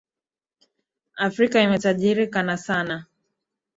[1.15, 3.05] Afrika imetajirika na sanaa.